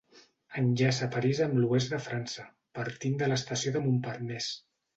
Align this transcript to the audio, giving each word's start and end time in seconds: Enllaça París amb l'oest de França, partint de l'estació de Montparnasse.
Enllaça 0.61 1.09
París 1.15 1.41
amb 1.47 1.59
l'oest 1.59 1.93
de 1.97 2.01
França, 2.07 2.47
partint 2.81 3.23
de 3.23 3.31
l'estació 3.33 3.77
de 3.79 3.87
Montparnasse. 3.87 4.53